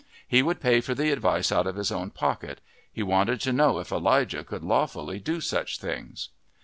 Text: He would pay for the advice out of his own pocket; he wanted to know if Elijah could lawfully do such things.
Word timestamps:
He 0.27 0.41
would 0.41 0.59
pay 0.59 0.81
for 0.81 0.95
the 0.95 1.11
advice 1.11 1.51
out 1.51 1.67
of 1.67 1.75
his 1.75 1.91
own 1.91 2.09
pocket; 2.09 2.59
he 2.91 3.03
wanted 3.03 3.39
to 3.41 3.53
know 3.53 3.77
if 3.77 3.91
Elijah 3.91 4.43
could 4.43 4.63
lawfully 4.63 5.19
do 5.19 5.39
such 5.39 5.77
things. 5.77 6.29